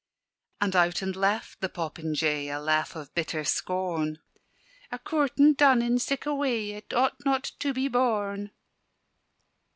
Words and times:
And 0.59 0.75
out 0.75 1.03
and 1.03 1.15
laughed 1.15 1.61
the 1.61 1.69
popinjay, 1.69 2.47
A 2.49 2.57
laugh 2.59 2.95
of 2.95 3.13
bitter 3.13 3.43
scorn: 3.43 4.17
"A 4.91 4.97
coortin' 4.97 5.53
done 5.53 5.83
in 5.83 5.99
sic' 5.99 6.25
a 6.25 6.33
way, 6.33 6.71
It 6.71 6.91
ought 6.91 7.23
not 7.23 7.43
to 7.59 7.71
be 7.71 7.87
borne!" 7.87 8.49